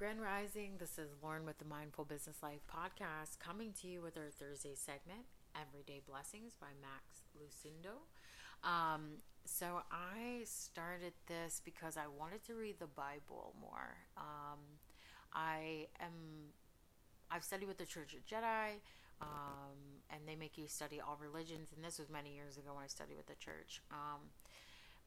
[0.00, 4.16] Grand Rising, this is Lauren with the Mindful Business Life podcast coming to you with
[4.16, 8.00] our Thursday segment, Everyday Blessings by Max Lucado.
[8.66, 13.98] Um, so I started this because I wanted to read the Bible more.
[14.16, 14.60] Um,
[15.34, 16.48] I am,
[17.30, 18.80] I've studied with the Church of Jedi,
[19.20, 22.84] um, and they make you study all religions, and this was many years ago when
[22.84, 23.82] I studied with the church.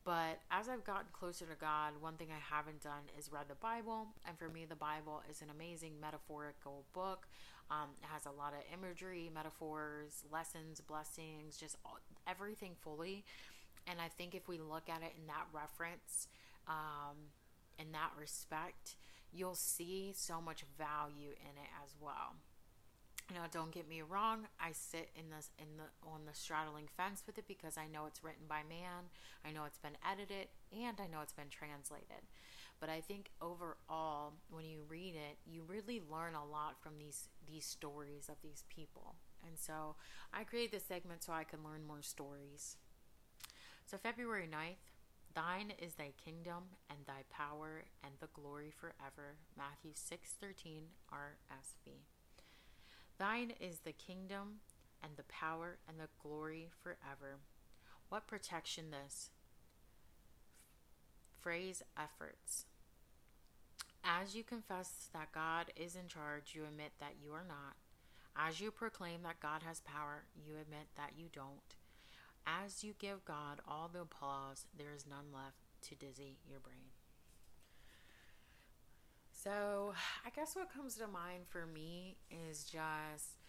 [0.05, 3.55] But as I've gotten closer to God, one thing I haven't done is read the
[3.55, 4.07] Bible.
[4.27, 7.27] And for me, the Bible is an amazing metaphorical book.
[7.71, 13.23] Um, it has a lot of imagery, metaphors, lessons, blessings, just all, everything fully.
[13.87, 16.27] And I think if we look at it in that reference,
[16.67, 17.31] um,
[17.79, 18.95] in that respect,
[19.31, 22.35] you'll see so much value in it as well.
[23.31, 24.47] Now, don't get me wrong.
[24.59, 28.05] I sit in this in the on the straddling fence with it because I know
[28.05, 29.09] it's written by man.
[29.45, 32.27] I know it's been edited, and I know it's been translated.
[32.79, 37.29] But I think overall, when you read it, you really learn a lot from these
[37.47, 39.15] these stories of these people.
[39.45, 39.95] And so,
[40.33, 42.77] I create this segment so I can learn more stories.
[43.85, 44.93] So February 9th,
[45.33, 49.37] Thine is thy kingdom and thy power and the glory forever.
[49.57, 52.05] Matthew 6:13 RSV.
[53.17, 54.59] Thine is the kingdom
[55.01, 57.39] and the power and the glory forever.
[58.09, 59.29] What protection this?
[61.41, 62.65] Phrase efforts.
[64.03, 67.75] As you confess that God is in charge, you admit that you are not.
[68.35, 71.75] As you proclaim that God has power, you admit that you don't.
[72.45, 75.57] As you give God all the applause, there is none left
[75.89, 76.92] to dizzy your brain.
[79.43, 79.93] So,
[80.25, 82.15] I guess what comes to mind for me
[82.49, 83.39] is just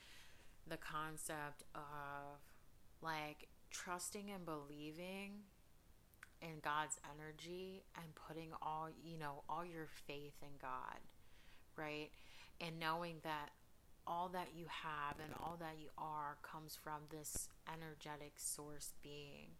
[0.66, 2.40] the concept of
[3.00, 5.44] like trusting and believing
[6.42, 10.98] in God's energy and putting all, you know, all your faith in God,
[11.76, 12.10] right?
[12.60, 13.50] And knowing that
[14.04, 19.54] all that you have and all that you are comes from this energetic source being.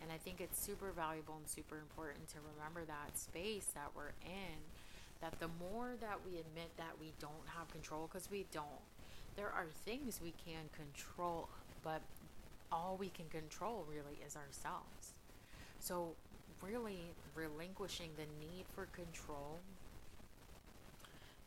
[0.00, 4.16] And I think it's super valuable and super important to remember that space that we're
[4.24, 4.56] in
[5.20, 8.84] that the more that we admit that we don't have control, because we don't,
[9.36, 11.48] there are things we can control,
[11.82, 12.00] but
[12.72, 15.12] all we can control really is ourselves.
[15.78, 16.14] So,
[16.62, 17.00] really
[17.34, 19.60] relinquishing the need for control,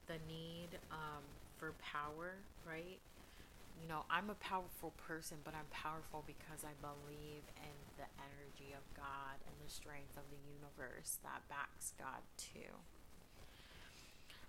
[0.08, 1.24] the need um,
[1.58, 2.34] for power,
[2.68, 3.00] right?
[3.82, 8.74] You know, I'm a powerful person, but I'm powerful because I believe in the energy
[8.74, 12.74] of God and the strength of the universe that backs God too.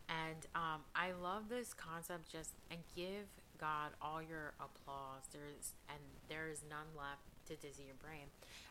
[0.08, 3.26] And um, I love this concept just and give
[3.58, 5.24] God all your applause.
[5.32, 5.98] There's and
[6.28, 8.26] there is none left to dizzy your brain.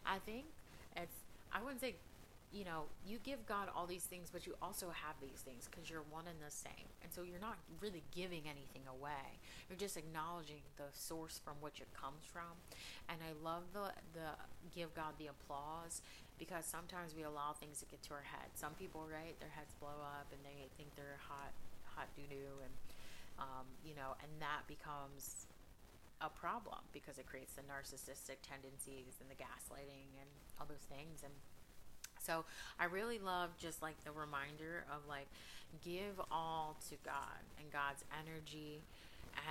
[0.05, 0.45] I think
[0.95, 1.17] it's
[1.51, 1.95] I wouldn't say
[2.53, 5.89] you know, you give God all these things, but you also have these things because
[5.89, 6.85] you're one and the same.
[7.01, 9.41] And so you're not really giving anything away.
[9.67, 12.53] You're just acknowledging the source from which it comes from.
[13.09, 14.37] And I love the the
[14.69, 16.05] give God the applause
[16.37, 18.53] because sometimes we allow things to get to our head.
[18.53, 21.02] Some people, right, their heads blow up and they think they're
[22.15, 22.73] doo doo and
[23.39, 25.49] um, you know, and that becomes
[26.21, 30.29] a problem because it creates the narcissistic tendencies and the gaslighting and
[30.59, 31.33] all those things and
[32.23, 32.45] so
[32.79, 35.27] I really love just like the reminder of like
[35.83, 38.79] give all to God and God's energy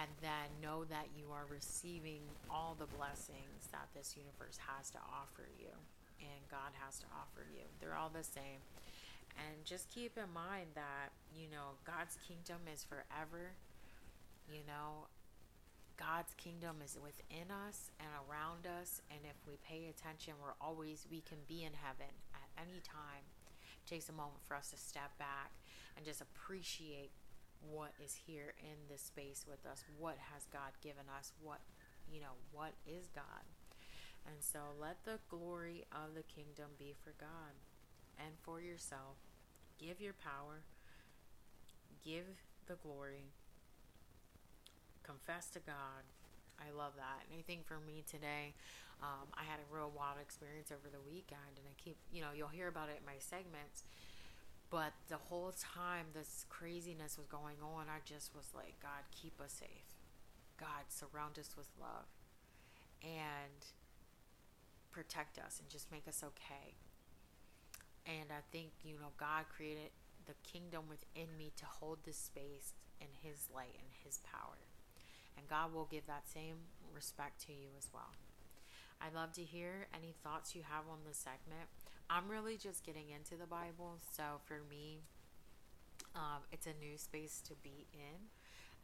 [0.00, 4.98] and then know that you are receiving all the blessings that this universe has to
[5.04, 5.74] offer you
[6.22, 7.66] and God has to offer you.
[7.80, 8.62] They're all the same.
[9.38, 13.56] And just keep in mind that, you know, God's kingdom is forever.
[14.48, 15.08] You know,
[15.96, 19.00] God's kingdom is within us and around us.
[19.10, 23.24] And if we pay attention, we're always, we can be in heaven at any time
[23.84, 25.52] It takes a moment for us to step back
[25.96, 27.10] and just appreciate
[27.70, 29.84] what is here in this space with us.
[29.98, 31.32] What has God given us?
[31.42, 31.60] What,
[32.10, 33.46] you know, what is God?
[34.26, 37.54] And so let the glory of the kingdom be for God
[38.18, 39.16] and for yourself.
[39.78, 40.62] Give your power,
[42.04, 42.26] give
[42.66, 43.32] the glory,
[45.02, 46.06] confess to God.
[46.60, 47.26] I love that.
[47.32, 48.54] Anything for me today
[49.02, 52.30] um, I had a real wild experience over the weekend, and I keep, you know,
[52.30, 53.82] you'll hear about it in my segments.
[54.70, 59.40] But the whole time this craziness was going on, I just was like, God, keep
[59.42, 59.98] us safe.
[60.56, 62.06] God, surround us with love
[63.02, 63.66] and
[64.92, 66.78] protect us and just make us okay.
[68.06, 69.90] And I think, you know, God created
[70.26, 74.58] the kingdom within me to hold this space in His light and His power.
[75.36, 78.12] And God will give that same respect to you as well.
[79.00, 81.66] I'd love to hear any thoughts you have on the segment.
[82.10, 85.00] I'm really just getting into the Bible, so for me,
[86.14, 88.28] um, it's a new space to be in,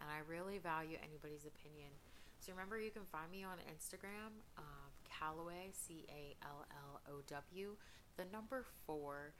[0.00, 1.92] and I really value anybody's opinion.
[2.40, 4.90] So remember, you can find me on Instagram, um,
[5.72, 7.76] C A L L O W,
[8.16, 9.34] the number four,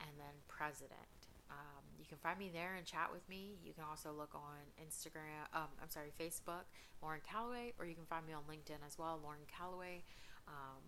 [0.00, 1.28] and then president.
[1.50, 3.56] Um, you can find me there and chat with me.
[3.64, 6.68] You can also look on Instagram, um, I'm sorry, Facebook,
[7.02, 10.04] Lauren Calloway, or you can find me on LinkedIn as well, Lauren Calloway.
[10.46, 10.82] Um,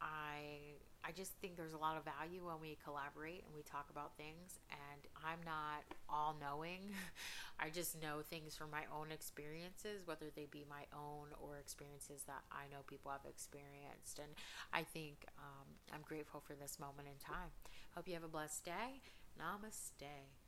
[0.00, 0.73] I
[1.16, 4.58] just think there's a lot of value when we collaborate and we talk about things.
[4.70, 6.92] And I'm not all knowing.
[7.60, 12.22] I just know things from my own experiences, whether they be my own or experiences
[12.26, 14.18] that I know people have experienced.
[14.18, 14.34] And
[14.72, 17.54] I think um, I'm grateful for this moment in time.
[17.94, 19.00] Hope you have a blessed day.
[19.38, 20.43] Namaste.